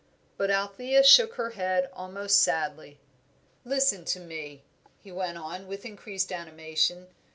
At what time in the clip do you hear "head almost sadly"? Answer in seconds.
1.51-2.99